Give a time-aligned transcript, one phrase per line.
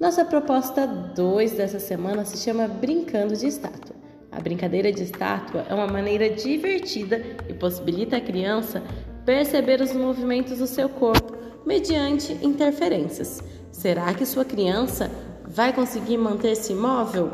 [0.00, 3.94] Nossa proposta 2 dessa semana se chama Brincando de Estátua.
[4.32, 8.82] A brincadeira de estátua é uma maneira divertida e possibilita à criança
[9.26, 11.36] perceber os movimentos do seu corpo
[11.66, 13.42] mediante interferências.
[13.70, 15.10] Será que sua criança
[15.46, 17.30] vai conseguir manter-se imóvel?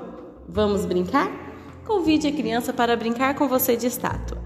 [0.48, 1.30] Vamos brincar?
[1.86, 4.38] Convide a criança para brincar com você de estátua.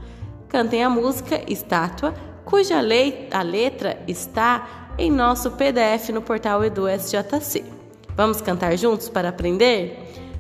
[0.47, 2.13] Cantem a música Estátua,
[2.45, 7.80] cuja a letra está em nosso PDF no portal Edu SJC.
[8.21, 9.97] Vamos cantar juntos para aprender?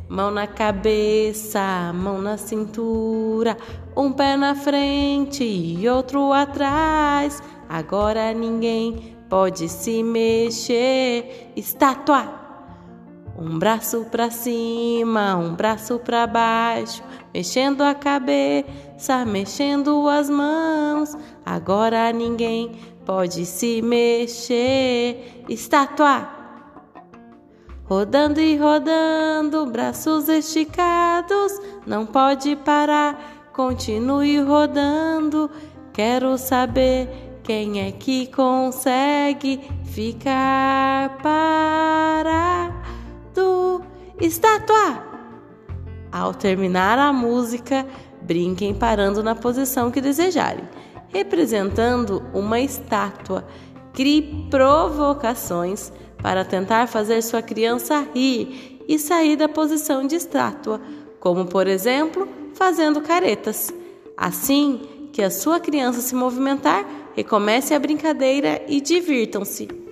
[0.06, 3.56] Mão na cabeça, mão na cintura,
[3.96, 7.42] um pé na frente e outro atrás.
[7.66, 11.50] Agora ninguém pode se mexer.
[11.56, 12.28] Estátua!
[13.38, 17.02] Um braço para cima, um braço para baixo,
[17.32, 21.16] mexendo a cabeça, mexendo as mãos.
[21.46, 22.72] Agora ninguém
[23.06, 25.42] pode se mexer.
[25.48, 26.39] Estátua!
[27.90, 35.50] Rodando e rodando, braços esticados, não pode parar, continue rodando.
[35.92, 42.72] Quero saber quem é que consegue ficar parado.
[44.20, 45.04] Estátua!
[46.12, 47.84] Ao terminar a música,
[48.22, 50.62] brinquem parando na posição que desejarem,
[51.08, 53.44] representando uma estátua.
[53.92, 60.80] Crie provocações para tentar fazer sua criança rir e sair da posição de estátua,
[61.18, 63.72] como por exemplo, fazendo caretas.
[64.16, 69.89] Assim que a sua criança se movimentar, recomece a brincadeira e divirtam-se.